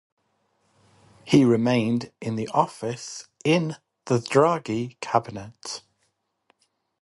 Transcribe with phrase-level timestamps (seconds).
[1.25, 5.83] He remained in office in the Draghi Cabinet.